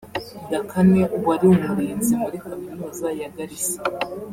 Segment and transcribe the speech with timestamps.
[0.51, 3.81] Dakane wari umurinzi muri Kaminuza ya Garissa